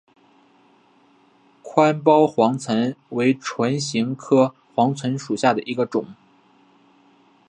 [1.61, 6.15] 宽苞黄芩为唇形科黄芩属下的一个种。